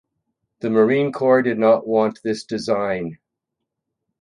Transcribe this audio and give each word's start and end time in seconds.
The 0.61 0.71
Marine 0.71 1.11
Corps 1.11 1.43
did 1.43 1.59
not 1.59 1.85
want 1.85 2.21
this 2.23 2.43
design. 2.43 3.19